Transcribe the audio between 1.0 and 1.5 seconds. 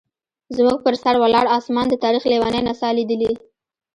سر ولاړ